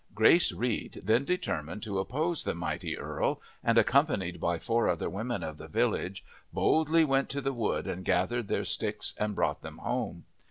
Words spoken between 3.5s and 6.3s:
and accompanied by four other women of the village